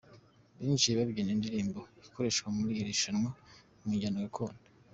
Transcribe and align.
Binjiye 0.57 0.93
babyina 0.99 1.31
indirimbo 1.35 1.79
ikoreshwa 2.07 2.47
muri 2.57 2.71
iri 2.79 2.85
rushanwa 2.89 3.29
mu 3.81 3.89
njyana 3.95 4.25
gakondo. 4.25 4.61